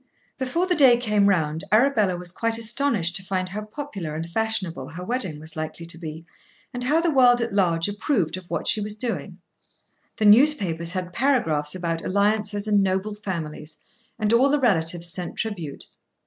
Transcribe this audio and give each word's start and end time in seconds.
Before 0.39 0.65
the 0.65 0.73
day 0.73 0.97
came 0.97 1.29
round 1.29 1.63
Arabella 1.71 2.17
was 2.17 2.31
quite 2.31 2.57
astonished 2.57 3.15
to 3.17 3.23
find 3.23 3.49
how 3.49 3.61
popular 3.65 4.15
and 4.15 4.25
fashionable 4.27 4.89
her 4.89 5.03
wedding 5.05 5.39
was 5.39 5.55
likely 5.55 5.85
to 5.85 5.97
be, 5.99 6.25
and 6.73 6.83
how 6.85 7.01
the 7.01 7.11
world 7.11 7.39
at 7.39 7.53
large 7.53 7.87
approved 7.87 8.35
of 8.35 8.49
what 8.49 8.67
she 8.67 8.81
was 8.81 8.95
doing. 8.95 9.37
The 10.17 10.25
newspapers 10.25 10.93
had 10.93 11.13
paragraphs 11.13 11.75
about 11.75 12.03
alliances 12.03 12.67
and 12.67 12.81
noble 12.81 13.13
families, 13.13 13.83
and 14.17 14.33
all 14.33 14.49
the 14.49 14.59
relatives 14.59 15.07
sent 15.07 15.35
tribute. 15.37 15.85